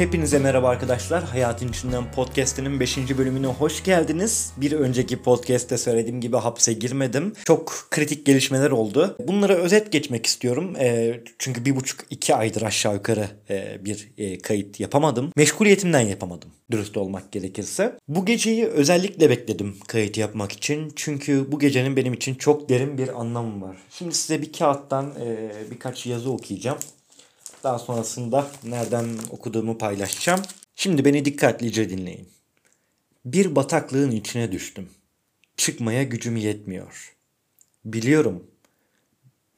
Hepinize 0.00 0.38
merhaba 0.38 0.68
arkadaşlar. 0.68 1.24
Hayatın 1.24 1.68
İçinden 1.68 2.12
Podcast'inin 2.12 2.80
5. 2.80 2.98
bölümüne 3.18 3.46
hoş 3.46 3.84
geldiniz. 3.84 4.52
Bir 4.56 4.72
önceki 4.72 5.22
podcast'te 5.22 5.78
söylediğim 5.78 6.20
gibi 6.20 6.36
hapse 6.36 6.72
girmedim. 6.72 7.32
Çok 7.44 7.86
kritik 7.90 8.26
gelişmeler 8.26 8.70
oldu. 8.70 9.16
Bunlara 9.26 9.54
özet 9.54 9.92
geçmek 9.92 10.26
istiyorum. 10.26 10.76
E, 10.76 11.20
çünkü 11.38 11.64
bir 11.64 11.76
buçuk 11.76 12.00
iki 12.10 12.34
aydır 12.34 12.62
aşağı 12.62 12.94
yukarı 12.94 13.28
e, 13.50 13.84
bir 13.84 14.08
e, 14.18 14.38
kayıt 14.38 14.80
yapamadım. 14.80 15.32
Meşguliyetimden 15.36 16.00
yapamadım. 16.00 16.50
Dürüst 16.70 16.96
olmak 16.96 17.32
gerekirse. 17.32 17.96
Bu 18.08 18.26
geceyi 18.26 18.66
özellikle 18.66 19.30
bekledim 19.30 19.76
kayıt 19.86 20.18
yapmak 20.18 20.52
için. 20.52 20.92
Çünkü 20.96 21.52
bu 21.52 21.58
gecenin 21.58 21.96
benim 21.96 22.12
için 22.12 22.34
çok 22.34 22.68
derin 22.68 22.98
bir 22.98 23.20
anlamı 23.20 23.62
var. 23.66 23.76
Şimdi 23.90 24.14
size 24.14 24.42
bir 24.42 24.52
kağıttan 24.52 25.14
e, 25.20 25.50
birkaç 25.70 26.06
yazı 26.06 26.30
okuyacağım. 26.30 26.78
Daha 27.62 27.78
sonrasında 27.78 28.50
nereden 28.64 29.08
okuduğumu 29.30 29.78
paylaşacağım. 29.78 30.42
Şimdi 30.76 31.04
beni 31.04 31.24
dikkatlice 31.24 31.90
dinleyin. 31.90 32.28
Bir 33.24 33.56
bataklığın 33.56 34.10
içine 34.10 34.52
düştüm. 34.52 34.88
Çıkmaya 35.56 36.02
gücüm 36.02 36.36
yetmiyor. 36.36 37.16
Biliyorum. 37.84 38.46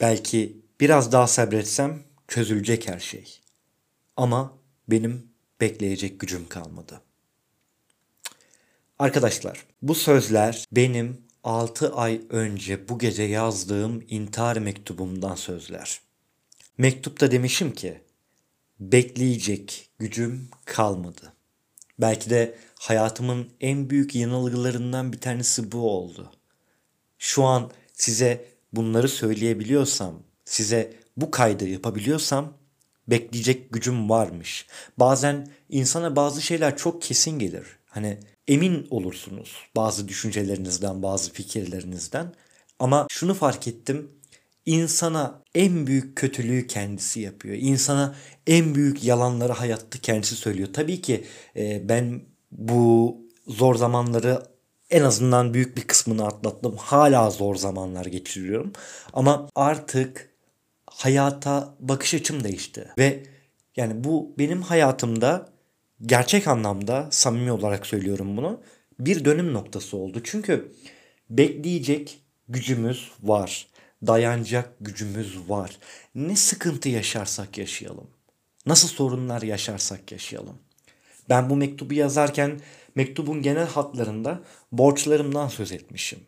Belki 0.00 0.62
biraz 0.80 1.12
daha 1.12 1.26
sabretsem 1.26 2.02
çözülecek 2.28 2.88
her 2.88 2.98
şey. 2.98 3.40
Ama 4.16 4.58
benim 4.88 5.26
bekleyecek 5.60 6.20
gücüm 6.20 6.48
kalmadı. 6.48 7.00
Arkadaşlar, 8.98 9.66
bu 9.82 9.94
sözler 9.94 10.64
benim 10.72 11.20
6 11.44 11.94
ay 11.94 12.20
önce 12.30 12.88
bu 12.88 12.98
gece 12.98 13.22
yazdığım 13.22 14.04
intihar 14.08 14.56
mektubumdan 14.56 15.34
sözler. 15.34 16.00
Mektupta 16.82 17.30
demişim 17.30 17.74
ki 17.74 18.00
bekleyecek 18.80 19.90
gücüm 19.98 20.48
kalmadı. 20.64 21.32
Belki 21.98 22.30
de 22.30 22.54
hayatımın 22.78 23.48
en 23.60 23.90
büyük 23.90 24.14
yanılgılarından 24.14 25.12
bir 25.12 25.20
tanesi 25.20 25.72
bu 25.72 25.90
oldu. 25.90 26.32
Şu 27.18 27.44
an 27.44 27.70
size 27.92 28.44
bunları 28.72 29.08
söyleyebiliyorsam, 29.08 30.22
size 30.44 30.96
bu 31.16 31.30
kaydı 31.30 31.68
yapabiliyorsam 31.68 32.52
bekleyecek 33.08 33.72
gücüm 33.72 34.10
varmış. 34.10 34.66
Bazen 34.98 35.48
insana 35.68 36.16
bazı 36.16 36.42
şeyler 36.42 36.76
çok 36.76 37.02
kesin 37.02 37.38
gelir. 37.38 37.66
Hani 37.86 38.18
emin 38.48 38.86
olursunuz 38.90 39.56
bazı 39.76 40.08
düşüncelerinizden, 40.08 41.02
bazı 41.02 41.32
fikirlerinizden. 41.32 42.34
Ama 42.78 43.06
şunu 43.10 43.34
fark 43.34 43.68
ettim 43.68 44.21
insana 44.66 45.42
en 45.54 45.86
büyük 45.86 46.16
kötülüğü 46.16 46.66
kendisi 46.66 47.20
yapıyor. 47.20 47.56
İnsana 47.60 48.14
en 48.46 48.74
büyük 48.74 49.04
yalanları 49.04 49.52
hayatta 49.52 49.98
kendisi 49.98 50.36
söylüyor. 50.36 50.68
Tabii 50.72 51.00
ki 51.00 51.24
e, 51.56 51.88
ben 51.88 52.22
bu 52.50 53.16
zor 53.46 53.74
zamanları 53.74 54.42
en 54.90 55.02
azından 55.02 55.54
büyük 55.54 55.76
bir 55.76 55.82
kısmını 55.82 56.26
atlattım. 56.26 56.76
Hala 56.76 57.30
zor 57.30 57.56
zamanlar 57.56 58.06
geçiriyorum. 58.06 58.72
Ama 59.12 59.48
artık 59.54 60.30
hayata 60.86 61.74
bakış 61.80 62.14
açım 62.14 62.44
değişti. 62.44 62.88
Ve 62.98 63.22
yani 63.76 64.04
bu 64.04 64.34
benim 64.38 64.62
hayatımda 64.62 65.48
gerçek 66.06 66.48
anlamda 66.48 67.08
samimi 67.10 67.52
olarak 67.52 67.86
söylüyorum 67.86 68.36
bunu. 68.36 68.60
Bir 68.98 69.24
dönüm 69.24 69.52
noktası 69.52 69.96
oldu. 69.96 70.20
Çünkü 70.24 70.72
bekleyecek 71.30 72.20
gücümüz 72.48 73.10
var 73.22 73.71
dayanacak 74.06 74.72
gücümüz 74.80 75.48
var. 75.48 75.78
Ne 76.14 76.36
sıkıntı 76.36 76.88
yaşarsak 76.88 77.58
yaşayalım. 77.58 78.10
Nasıl 78.66 78.88
sorunlar 78.88 79.42
yaşarsak 79.42 80.12
yaşayalım. 80.12 80.58
Ben 81.28 81.50
bu 81.50 81.56
mektubu 81.56 81.94
yazarken 81.94 82.60
mektubun 82.94 83.42
genel 83.42 83.66
hatlarında 83.66 84.42
borçlarımdan 84.72 85.48
söz 85.48 85.72
etmişim. 85.72 86.18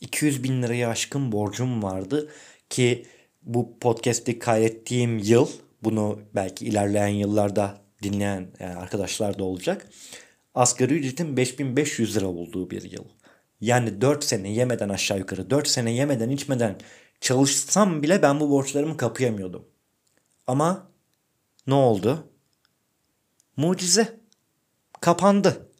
200 0.00 0.44
bin 0.44 0.62
liraya 0.62 0.88
aşkın 0.88 1.32
borcum 1.32 1.82
vardı 1.82 2.30
ki 2.70 3.06
bu 3.42 3.78
podcast'i 3.78 4.38
kaydettiğim 4.38 5.18
yıl 5.18 5.48
bunu 5.82 6.20
belki 6.34 6.66
ilerleyen 6.66 7.08
yıllarda 7.08 7.82
dinleyen 8.02 8.48
arkadaşlar 8.60 9.38
da 9.38 9.44
olacak. 9.44 9.90
Asgari 10.54 10.94
ücretin 10.94 11.36
5500 11.36 12.16
lira 12.16 12.26
olduğu 12.26 12.70
bir 12.70 12.90
yıl. 12.90 13.04
Yani 13.60 14.00
4 14.00 14.24
sene 14.24 14.52
yemeden 14.52 14.88
aşağı 14.88 15.18
yukarı 15.18 15.50
4 15.50 15.68
sene 15.68 15.92
yemeden 15.92 16.30
içmeden 16.30 16.78
çalışsam 17.20 18.02
bile 18.02 18.22
ben 18.22 18.40
bu 18.40 18.50
borçlarımı 18.50 18.96
kapayamıyordum. 18.96 19.64
Ama 20.46 20.90
ne 21.66 21.74
oldu? 21.74 22.28
Mucize. 23.56 24.20
Kapandı. 25.00 25.70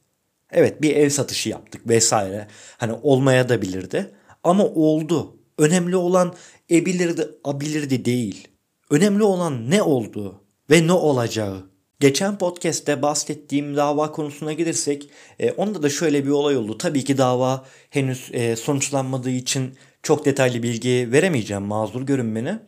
Evet 0.50 0.82
bir 0.82 0.96
ev 0.96 1.08
satışı 1.08 1.48
yaptık 1.48 1.88
vesaire. 1.88 2.48
Hani 2.78 2.92
olmaya 2.92 3.48
da 3.48 3.62
bilirdi. 3.62 4.14
Ama 4.44 4.64
oldu. 4.64 5.36
Önemli 5.58 5.96
olan 5.96 6.34
ebilirdi, 6.70 7.28
abilirdi 7.44 8.04
değil. 8.04 8.48
Önemli 8.90 9.22
olan 9.22 9.70
ne 9.70 9.82
oldu 9.82 10.44
ve 10.70 10.86
ne 10.86 10.92
olacağı. 10.92 11.70
Geçen 12.00 12.38
podcast'te 12.38 13.02
bahsettiğim 13.02 13.76
dava 13.76 14.12
konusuna 14.12 14.52
gelirsek 14.52 15.10
e, 15.38 15.50
onda 15.50 15.82
da 15.82 15.90
şöyle 15.90 16.24
bir 16.24 16.30
olay 16.30 16.56
oldu. 16.56 16.78
Tabii 16.78 17.04
ki 17.04 17.18
dava 17.18 17.64
henüz 17.90 18.28
e, 18.32 18.56
sonuçlanmadığı 18.56 19.30
için 19.30 19.74
çok 20.02 20.24
detaylı 20.24 20.62
bilgi 20.62 21.08
veremeyeceğim 21.12 21.62
mazur 21.62 22.02
görün 22.02 22.34
beni. 22.34 22.58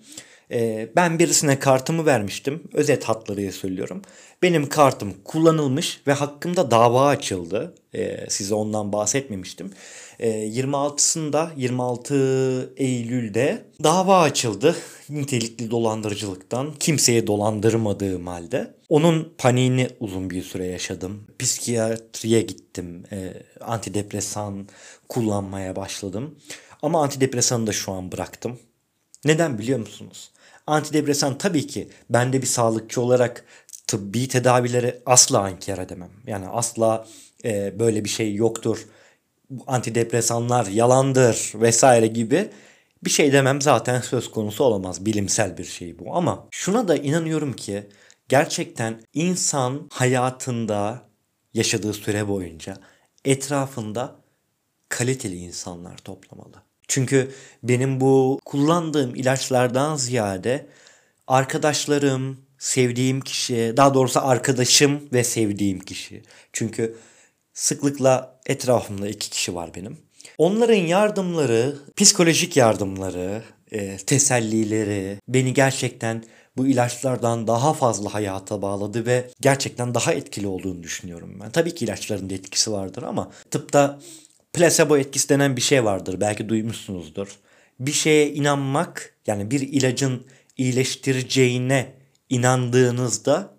E, 0.51 0.89
ben 0.97 1.19
birisine 1.19 1.59
kartımı 1.59 2.07
vermiştim. 2.07 2.63
Özet 2.73 3.05
hatlarıyla 3.05 3.53
söylüyorum. 3.53 4.03
Benim 4.43 4.69
kartım 4.69 5.15
kullanılmış 5.25 6.01
ve 6.07 6.13
hakkımda 6.13 6.71
dava 6.71 7.07
açıldı. 7.07 7.75
E, 7.95 8.31
size 8.31 8.55
ondan 8.55 8.93
bahsetmemiştim. 8.93 9.71
E, 10.23 10.29
26'sında 10.31 11.51
26 11.57 12.73
Eylül'de 12.77 13.65
dava 13.83 14.21
açıldı. 14.21 14.77
Nitelikli 15.09 15.71
dolandırıcılıktan 15.71 16.75
kimseye 16.81 17.27
dolandırmadığım 17.27 18.27
halde. 18.27 18.75
Onun 18.89 19.33
paniğini 19.39 19.89
uzun 20.01 20.31
bir 20.31 20.43
süre 20.43 20.67
yaşadım. 20.67 21.27
Psikiyatriye 21.39 22.43
gittim. 22.43 23.05
E, 23.13 23.33
antidepresan 23.61 24.69
kullanmaya 25.09 25.77
başladım. 25.77 26.39
Ama 26.83 27.03
antidepresanı 27.03 27.67
da 27.67 27.73
şu 27.73 27.93
an 27.93 28.13
bıraktım. 28.13 28.59
Neden 29.25 29.59
biliyor 29.59 29.79
musunuz? 29.79 30.31
Antidepresan 30.67 31.39
tabii 31.39 31.67
ki 31.67 31.89
ben 32.11 32.33
de 32.33 32.43
bir 32.43 32.47
sağlıkçı 32.47 33.01
olarak 33.01 33.45
tıbbi 33.87 34.29
tedavileri 34.29 34.99
asla 35.07 35.51
inkar 35.51 35.79
edemem. 35.79 36.11
Yani 36.27 36.49
asla 36.49 37.07
e, 37.45 37.79
böyle 37.79 38.05
bir 38.05 38.11
şey 38.11 38.35
yoktur. 38.35 38.87
Antidepresanlar 39.67 40.67
yalandır 40.67 41.53
vesaire 41.55 42.07
gibi 42.07 42.51
bir 43.05 43.11
şey 43.11 43.33
demem 43.33 43.63
zaten 43.63 44.01
söz 44.01 44.31
konusu 44.31 44.65
olamaz. 44.65 45.07
Bilimsel 45.07 45.59
bir 45.59 45.65
şey 45.65 45.99
bu 45.99 46.17
ama 46.17 46.49
şuna 46.51 46.89
da 46.89 46.97
inanıyorum 46.97 47.53
ki 47.53 47.89
gerçekten 48.29 49.03
insan 49.15 49.89
hayatında 49.93 51.09
yaşadığı 51.55 51.93
süre 51.93 52.29
boyunca 52.29 52.77
etrafında 53.25 54.17
kaliteli 54.89 55.37
insanlar 55.37 55.97
toplamalı. 55.97 56.63
Çünkü 56.89 57.33
benim 57.63 58.01
bu 58.01 58.41
kullandığım 58.45 59.15
ilaçlardan 59.15 59.97
ziyade 59.97 60.67
arkadaşlarım, 61.27 62.41
sevdiğim 62.59 63.21
kişi, 63.21 63.75
daha 63.77 63.95
doğrusu 63.95 64.21
arkadaşım 64.27 65.09
ve 65.13 65.25
sevdiğim 65.25 65.81
kişi. 65.81 66.23
Çünkü 66.53 66.97
sıklıkla 67.55 68.41
etrafımda 68.47 69.09
iki 69.09 69.31
kişi 69.31 69.55
var 69.55 69.71
benim. 69.75 69.99
Onların 70.39 70.75
yardımları, 70.75 71.77
psikolojik 71.97 72.57
yardımları, 72.57 73.43
e, 73.73 73.97
tesellileri 73.97 75.19
beni 75.29 75.55
gerçekten 75.55 76.25
bu 76.57 76.67
ilaçlardan 76.67 77.47
daha 77.47 77.73
fazla 77.73 78.15
hayata 78.15 78.63
bağladı 78.63 79.07
ve 79.07 79.31
gerçekten 79.41 79.95
daha 79.95 80.13
etkili 80.13 80.47
olduğunu 80.47 80.83
düşünüyorum 80.83 81.39
ben. 81.41 81.51
Tabii 81.51 81.75
ki 81.75 81.85
ilaçların 81.85 82.31
da 82.31 82.35
etkisi 82.35 82.73
vardır 82.73 83.03
ama 83.03 83.31
tıpta 83.51 83.99
Plasebo 84.53 84.97
etkisi 84.97 85.29
denen 85.29 85.57
bir 85.57 85.61
şey 85.61 85.85
vardır. 85.85 86.21
Belki 86.21 86.49
duymuşsunuzdur. 86.49 87.39
Bir 87.81 87.93
şeye 87.93 88.33
inanmak 88.33 89.15
yani 89.27 89.51
bir 89.51 89.61
ilacın 89.61 90.27
iyileştireceğine 90.57 91.95
inandığınızda 92.29 93.52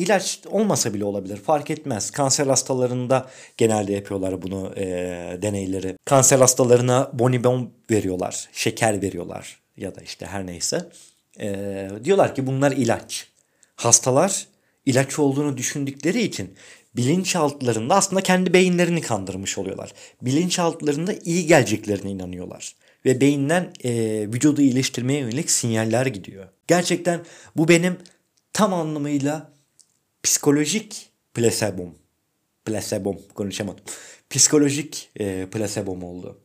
ilaç 0.00 0.40
olmasa 0.50 0.94
bile 0.94 1.04
olabilir 1.04 1.36
fark 1.36 1.70
etmez. 1.70 2.10
Kanser 2.10 2.46
hastalarında 2.46 3.30
genelde 3.56 3.92
yapıyorlar 3.92 4.42
bunu 4.42 4.72
e, 4.76 4.84
deneyleri. 5.42 5.96
Kanser 6.04 6.38
hastalarına 6.38 7.10
bonibon 7.12 7.70
veriyorlar, 7.90 8.48
şeker 8.52 9.02
veriyorlar 9.02 9.60
ya 9.76 9.94
da 9.94 10.00
işte 10.00 10.26
her 10.26 10.46
neyse. 10.46 10.88
E, 11.40 11.88
diyorlar 12.04 12.34
ki 12.34 12.46
bunlar 12.46 12.72
ilaç. 12.72 13.26
Hastalar 13.76 14.46
ilaç 14.86 15.18
olduğunu 15.18 15.56
düşündükleri 15.56 16.22
için 16.22 16.54
bilinçaltlarında 16.96 17.94
aslında 17.94 18.22
kendi 18.22 18.52
beyinlerini 18.52 19.00
kandırmış 19.00 19.58
oluyorlar. 19.58 19.92
Bilinçaltlarında 20.22 21.14
iyi 21.24 21.46
geleceklerine 21.46 22.10
inanıyorlar. 22.10 22.74
Ve 23.04 23.20
beyinden 23.20 23.72
e, 23.84 23.92
vücudu 24.32 24.60
iyileştirmeye 24.60 25.20
yönelik 25.20 25.50
sinyaller 25.50 26.06
gidiyor. 26.06 26.48
Gerçekten 26.66 27.20
bu 27.56 27.68
benim 27.68 27.96
tam 28.52 28.74
anlamıyla 28.74 29.52
psikolojik 30.22 31.10
plasebom. 31.34 31.94
Plasebom 32.64 33.18
konuşamadım. 33.34 33.84
Psikolojik 34.30 35.10
e, 35.20 35.46
plasebom 35.50 36.02
oldu. 36.02 36.38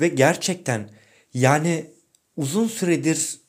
Ve 0.00 0.08
gerçekten 0.08 0.90
yani 1.34 1.86
uzun 2.36 2.66
süredir 2.66 3.40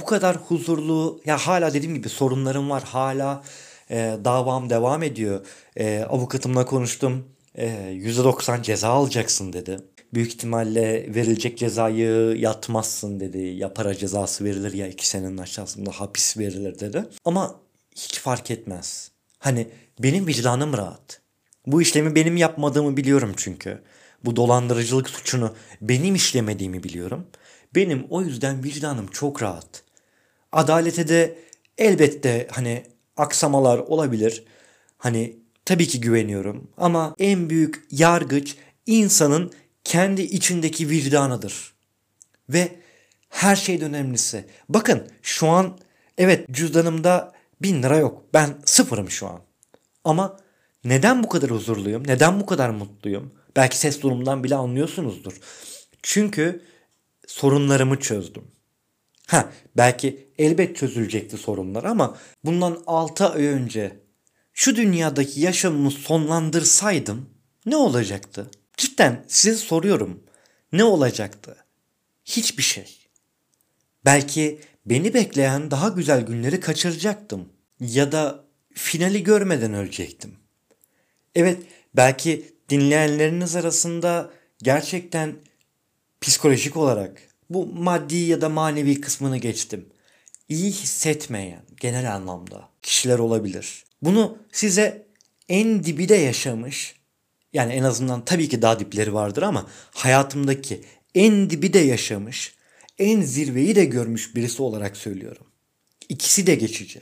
bu 0.00 0.04
kadar 0.04 0.36
huzurlu 0.36 1.20
ya 1.24 1.36
hala 1.38 1.74
dediğim 1.74 1.94
gibi 1.94 2.08
sorunlarım 2.08 2.70
var. 2.70 2.82
Hala 2.82 3.44
e, 3.90 4.16
davam 4.24 4.70
devam 4.70 5.02
ediyor. 5.02 5.46
E, 5.76 6.00
avukatımla 6.00 6.66
konuştum. 6.66 7.24
E, 7.54 7.66
%90 7.68 8.62
ceza 8.62 8.88
alacaksın 8.88 9.52
dedi. 9.52 9.78
Büyük 10.14 10.28
ihtimalle 10.28 11.14
verilecek 11.14 11.58
cezayı 11.58 12.36
yatmazsın 12.38 13.20
dedi. 13.20 13.38
Ya 13.38 13.74
para 13.74 13.94
cezası 13.94 14.44
verilir 14.44 14.72
ya 14.72 14.88
iki 14.88 15.08
senenin 15.08 15.38
aşağısında 15.38 15.90
hapis 15.90 16.38
verilir 16.38 16.78
dedi. 16.78 17.04
Ama 17.24 17.60
hiç 17.98 18.20
fark 18.20 18.50
etmez. 18.50 19.10
Hani 19.38 19.68
benim 19.98 20.26
vicdanım 20.26 20.72
rahat. 20.72 21.20
Bu 21.66 21.82
işlemi 21.82 22.14
benim 22.14 22.36
yapmadığımı 22.36 22.96
biliyorum 22.96 23.32
çünkü. 23.36 23.82
Bu 24.24 24.36
dolandırıcılık 24.36 25.10
suçunu 25.10 25.54
benim 25.80 26.14
işlemediğimi 26.14 26.82
biliyorum. 26.82 27.26
Benim 27.74 28.06
o 28.10 28.22
yüzden 28.22 28.64
vicdanım 28.64 29.06
çok 29.06 29.42
rahat. 29.42 29.82
Adalete 30.52 31.08
de 31.08 31.38
elbette 31.78 32.48
hani 32.50 32.82
aksamalar 33.16 33.78
olabilir. 33.78 34.44
Hani 34.98 35.36
tabii 35.64 35.88
ki 35.88 36.00
güveniyorum 36.00 36.70
ama 36.76 37.14
en 37.18 37.50
büyük 37.50 37.86
yargıç 37.90 38.56
insanın 38.86 39.52
kendi 39.84 40.22
içindeki 40.22 40.90
vicdanıdır. 40.90 41.74
Ve 42.48 42.68
her 43.28 43.56
şeyden 43.56 43.94
önemlisi. 43.94 44.44
Bakın 44.68 45.08
şu 45.22 45.48
an 45.48 45.78
evet 46.18 46.46
cüzdanımda 46.50 47.37
bin 47.62 47.82
lira 47.82 47.96
yok. 47.96 48.24
Ben 48.34 48.58
sıfırım 48.64 49.10
şu 49.10 49.26
an. 49.26 49.40
Ama 50.04 50.36
neden 50.84 51.22
bu 51.22 51.28
kadar 51.28 51.50
huzurluyum? 51.50 52.06
Neden 52.06 52.40
bu 52.40 52.46
kadar 52.46 52.70
mutluyum? 52.70 53.34
Belki 53.56 53.78
ses 53.78 54.02
durumdan 54.02 54.44
bile 54.44 54.54
anlıyorsunuzdur. 54.54 55.40
Çünkü 56.02 56.62
sorunlarımı 57.26 58.00
çözdüm. 58.00 58.44
Ha 59.26 59.52
belki 59.76 60.28
elbet 60.38 60.76
çözülecekti 60.76 61.36
sorunlar 61.36 61.84
ama 61.84 62.18
bundan 62.44 62.82
6 62.86 63.26
ay 63.26 63.46
önce 63.46 64.00
şu 64.52 64.76
dünyadaki 64.76 65.40
yaşamımı 65.40 65.90
sonlandırsaydım 65.90 67.30
ne 67.66 67.76
olacaktı? 67.76 68.50
Cidden 68.76 69.24
size 69.28 69.56
soruyorum. 69.56 70.22
Ne 70.72 70.84
olacaktı? 70.84 71.56
Hiçbir 72.24 72.62
şey. 72.62 72.98
Belki 74.04 74.60
beni 74.90 75.14
bekleyen 75.14 75.70
daha 75.70 75.88
güzel 75.88 76.20
günleri 76.20 76.60
kaçıracaktım. 76.60 77.48
Ya 77.80 78.12
da 78.12 78.44
finali 78.74 79.22
görmeden 79.22 79.74
ölecektim. 79.74 80.36
Evet 81.34 81.62
belki 81.96 82.54
dinleyenleriniz 82.68 83.56
arasında 83.56 84.30
gerçekten 84.62 85.34
psikolojik 86.20 86.76
olarak 86.76 87.22
bu 87.50 87.66
maddi 87.66 88.16
ya 88.16 88.40
da 88.40 88.48
manevi 88.48 89.00
kısmını 89.00 89.36
geçtim. 89.36 89.86
İyi 90.48 90.70
hissetmeyen 90.70 91.62
genel 91.80 92.14
anlamda 92.14 92.68
kişiler 92.82 93.18
olabilir. 93.18 93.84
Bunu 94.02 94.38
size 94.52 95.06
en 95.48 95.84
dibi 95.84 96.08
de 96.08 96.14
yaşamış 96.14 96.98
yani 97.52 97.72
en 97.72 97.82
azından 97.82 98.24
tabii 98.24 98.48
ki 98.48 98.62
daha 98.62 98.80
dipleri 98.80 99.14
vardır 99.14 99.42
ama 99.42 99.66
hayatımdaki 99.90 100.84
en 101.14 101.50
dibi 101.50 101.72
de 101.72 101.78
yaşamış, 101.78 102.54
en 102.98 103.20
zirveyi 103.22 103.76
de 103.76 103.84
görmüş 103.84 104.36
birisi 104.36 104.62
olarak 104.62 104.96
söylüyorum. 104.96 105.46
İkisi 106.08 106.46
de 106.46 106.54
geçici. 106.54 107.00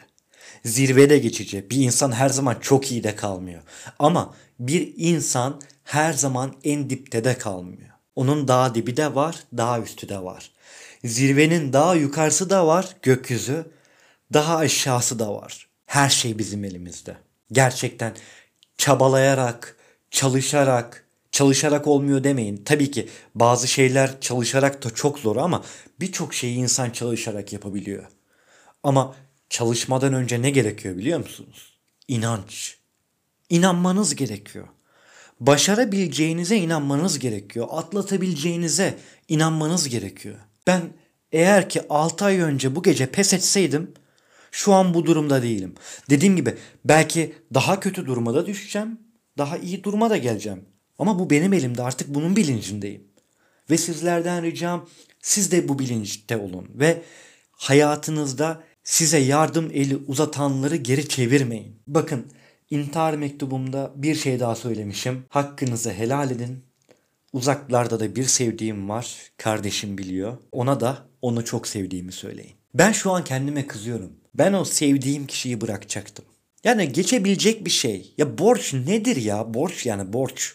Zirve 0.65 1.11
de 1.11 1.19
geçici. 1.19 1.71
Bir 1.71 1.77
insan 1.77 2.13
her 2.13 2.29
zaman 2.29 2.57
çok 2.61 2.93
iyi 2.93 3.05
de 3.05 3.17
kalmıyor. 3.17 3.63
Ama 3.99 4.35
bir 4.59 4.95
insan 4.97 5.61
her 5.85 6.13
zaman 6.13 6.55
en 6.65 6.91
dipte 6.91 7.25
de 7.25 7.39
kalmıyor. 7.39 7.91
Onun 8.17 8.49
daha 8.49 8.75
dibi 8.75 8.97
de 8.97 9.15
var, 9.15 9.37
daha 9.57 9.81
üstü 9.81 10.09
de 10.09 10.19
var. 10.23 10.53
Zirvenin 11.05 11.73
daha 11.73 11.95
yukarısı 11.95 12.51
da 12.51 12.67
var, 12.67 12.97
gökyüzü. 13.03 13.67
Daha 14.33 14.57
aşağısı 14.57 15.19
da 15.19 15.35
var. 15.35 15.69
Her 15.87 16.09
şey 16.09 16.39
bizim 16.39 16.65
elimizde. 16.65 17.17
Gerçekten 17.53 18.15
çabalayarak, 18.79 19.77
çalışarak, 20.11 21.06
çalışarak 21.37 21.87
olmuyor 21.87 22.25
demeyin. 22.25 22.63
Tabii 22.65 22.91
ki 22.91 23.09
bazı 23.35 23.69
şeyler 23.69 24.21
çalışarak 24.21 24.85
da 24.85 24.91
çok 24.91 25.19
zor 25.19 25.37
ama 25.37 25.65
birçok 26.01 26.35
şeyi 26.35 26.57
insan 26.57 26.91
çalışarak 26.91 27.53
yapabiliyor. 27.53 28.05
Ama 28.83 29.15
çalışmadan 29.51 30.15
önce 30.15 30.43
ne 30.43 30.51
gerekiyor 30.51 30.97
biliyor 30.97 31.19
musunuz? 31.19 31.79
İnanç. 32.09 32.77
İnanmanız 33.51 34.15
gerekiyor. 34.15 34.69
Başarabileceğinize 35.41 36.57
inanmanız 36.57 37.19
gerekiyor. 37.19 37.67
Atlatabileceğinize 37.71 38.99
inanmanız 39.29 39.89
gerekiyor. 39.89 40.37
Ben 40.67 40.83
eğer 41.33 41.69
ki 41.69 41.83
6 41.91 42.25
ay 42.25 42.41
önce 42.41 42.77
bu 42.77 42.83
gece 42.83 43.07
pes 43.07 43.35
etseydim 43.35 43.95
şu 44.51 44.73
an 44.73 44.95
bu 44.95 45.07
durumda 45.07 45.43
değilim. 45.43 45.75
Dediğim 46.11 46.37
gibi 46.37 46.55
belki 46.85 47.35
daha 47.55 47.81
kötü 47.81 48.07
duruma 48.07 48.35
da 48.35 48.47
düşeceğim. 48.47 49.01
Daha 49.39 49.59
iyi 49.59 49.85
duruma 49.85 50.11
da 50.11 50.17
geleceğim. 50.17 50.76
Ama 50.99 51.19
bu 51.19 51.31
benim 51.31 51.53
elimde 51.53 51.83
artık 51.83 52.15
bunun 52.15 52.37
bilincindeyim. 52.37 53.05
Ve 53.71 53.77
sizlerden 53.77 54.43
ricam 54.43 54.89
siz 55.23 55.53
de 55.53 55.69
bu 55.69 55.79
bilinçte 55.79 56.37
olun 56.37 56.69
ve 56.75 57.03
hayatınızda 57.51 58.63
size 58.85 59.19
yardım 59.19 59.71
eli 59.75 59.97
uzatanları 59.97 60.77
geri 60.77 61.09
çevirmeyin. 61.09 61.77
Bakın 61.87 62.27
intihar 62.71 63.15
mektubumda 63.15 63.93
bir 63.97 64.15
şey 64.15 64.41
daha 64.41 64.55
söylemişim. 64.55 65.25
Hakkınızı 65.29 65.93
helal 65.93 66.31
edin. 66.31 66.65
Uzaklarda 67.33 68.01
da 68.01 68.17
bir 68.17 68.25
sevdiğim 68.25 68.89
var. 68.89 69.17
Kardeşim 69.37 69.99
biliyor. 69.99 70.39
Ona 70.53 70.81
da 70.81 70.99
onu 71.23 71.45
çok 71.45 71.69
sevdiğimi 71.69 72.13
söyleyin. 72.13 72.53
Ben 72.75 72.93
şu 72.93 73.11
an 73.11 73.25
kendime 73.25 73.67
kızıyorum. 73.67 74.13
Ben 74.35 74.53
o 74.53 74.65
sevdiğim 74.65 75.27
kişiyi 75.27 75.61
bırakacaktım. 75.61 76.25
Yani 76.65 76.93
geçebilecek 76.93 77.65
bir 77.65 77.71
şey. 77.71 78.15
Ya 78.19 78.39
borç 78.39 78.75
nedir 78.75 79.17
ya? 79.17 79.55
Borç 79.55 79.87
yani 79.87 80.13
borç. 80.13 80.55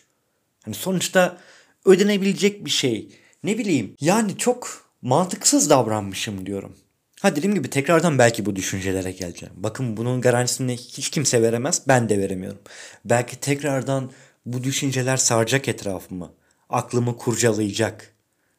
Hani 0.66 0.76
sonuçta 0.76 1.38
ödenebilecek 1.86 2.66
bir 2.66 2.70
şey. 2.70 3.10
Ne 3.44 3.58
bileyim. 3.58 3.96
Yani 4.02 4.38
çok 4.38 4.92
mantıksız 5.02 5.70
davranmışım 5.70 6.46
diyorum. 6.46 6.78
Ha 7.22 7.36
dediğim 7.36 7.56
gibi 7.56 7.70
tekrardan 7.70 8.18
belki 8.18 8.46
bu 8.46 8.56
düşüncelere 8.56 9.12
geleceğim. 9.12 9.54
Bakın 9.58 9.98
bunun 9.98 10.22
garantisini 10.22 10.78
hiç 10.78 11.10
kimse 11.10 11.42
veremez. 11.42 11.82
Ben 11.88 12.10
de 12.10 12.20
veremiyorum. 12.20 12.60
Belki 13.06 13.40
tekrardan 13.40 14.12
bu 14.46 14.64
düşünceler 14.64 15.18
saracak 15.18 15.68
etrafımı. 15.68 16.32
Aklımı 16.70 17.18
kurcalayacak. 17.18 18.16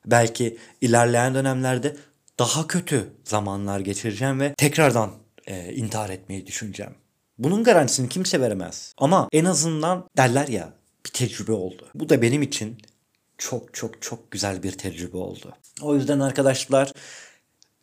Belki 0.07 0.59
ilerleyen 0.81 1.35
dönemlerde 1.35 1.97
daha 2.39 2.67
kötü 2.67 3.13
zamanlar 3.25 3.81
geçireceğim 3.81 4.41
ve 4.41 4.55
tekrardan 4.55 5.11
e, 5.47 5.75
intihar 5.75 6.11
etmeyi 6.11 6.47
düşüneceğim. 6.47 6.95
Bunun 7.39 7.65
garantisini 7.65 8.09
kimse 8.09 8.41
veremez. 8.41 8.95
Ama 8.99 9.29
en 9.33 9.45
azından 9.45 10.09
derler 10.17 10.49
ya 10.49 10.73
bir 11.07 11.11
tecrübe 11.11 11.53
oldu. 11.53 11.89
Bu 11.95 12.09
da 12.09 12.23
benim 12.23 12.43
için 12.43 12.79
çok 13.39 13.75
çok 13.75 14.03
çok 14.03 14.31
güzel 14.31 14.63
bir 14.63 14.73
tecrübe 14.73 15.17
oldu. 15.17 15.53
O 15.83 15.95
yüzden 15.95 16.21
arkadaşlar 16.21 16.93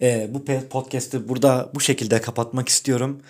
e, 0.01 0.29
bu 0.33 0.45
podcast'i 0.69 1.29
burada 1.29 1.71
bu 1.75 1.79
şekilde 1.79 2.21
kapatmak 2.21 2.69
istiyorum. 2.69 3.21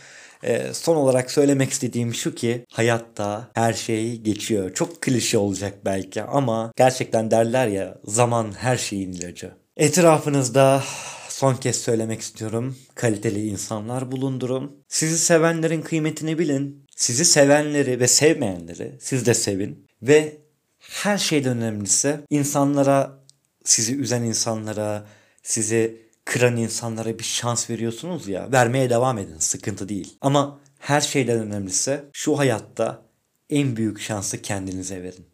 E, 0.43 0.73
son 0.73 0.95
olarak 0.95 1.31
söylemek 1.31 1.69
istediğim 1.69 2.13
şu 2.13 2.35
ki 2.35 2.65
hayatta 2.71 3.49
her 3.53 3.73
şey 3.73 4.17
geçiyor. 4.17 4.73
Çok 4.73 5.01
klişe 5.01 5.37
olacak 5.37 5.85
belki 5.85 6.23
ama 6.23 6.71
gerçekten 6.75 7.31
derler 7.31 7.67
ya 7.67 7.97
zaman 8.05 8.51
her 8.57 8.77
şeyin 8.77 9.11
ilacı. 9.11 9.51
Etrafınızda 9.77 10.83
son 11.29 11.55
kez 11.55 11.75
söylemek 11.75 12.21
istiyorum. 12.21 12.75
Kaliteli 12.95 13.47
insanlar 13.47 14.11
bulundurun. 14.11 14.83
Sizi 14.87 15.17
sevenlerin 15.17 15.81
kıymetini 15.81 16.39
bilin. 16.39 16.88
Sizi 16.99 17.25
sevenleri 17.25 17.99
ve 17.99 18.07
sevmeyenleri 18.07 18.97
siz 18.99 19.25
de 19.25 19.33
sevin. 19.33 19.87
Ve 20.01 20.37
her 20.79 21.17
şeyden 21.17 21.57
önemlisi 21.57 22.19
insanlara, 22.29 23.19
sizi 23.63 23.95
üzen 23.95 24.23
insanlara, 24.23 25.07
sizi 25.43 26.01
kıran 26.25 26.57
insanlara 26.57 27.19
bir 27.19 27.23
şans 27.23 27.69
veriyorsunuz 27.69 28.27
ya. 28.27 28.51
Vermeye 28.51 28.89
devam 28.89 29.17
edin. 29.17 29.37
Sıkıntı 29.39 29.89
değil. 29.89 30.17
Ama 30.21 30.59
her 30.79 31.01
şeyden 31.01 31.39
önemlisi 31.39 32.01
şu 32.13 32.37
hayatta 32.37 33.01
en 33.49 33.75
büyük 33.75 33.99
şansı 34.01 34.41
kendinize 34.41 35.03
verin. 35.03 35.25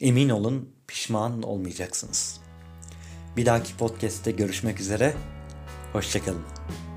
Emin 0.00 0.28
olun 0.28 0.74
pişman 0.86 1.42
olmayacaksınız. 1.42 2.40
Bir 3.36 3.46
dahaki 3.46 3.76
podcast'te 3.76 4.30
görüşmek 4.30 4.80
üzere. 4.80 5.14
Hoşçakalın. 5.92 6.89